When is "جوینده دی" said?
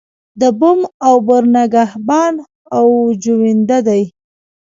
3.23-4.03